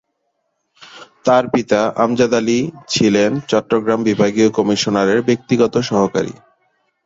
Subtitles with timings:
[1.25, 2.59] তার পিতা আমজাদ আলী
[2.93, 6.33] ছিলেন চট্টগ্রাম বিভাগীয় কমিশনারের ব্যক্তিগত সহকারী।